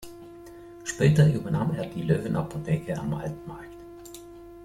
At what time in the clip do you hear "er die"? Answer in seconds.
1.75-2.01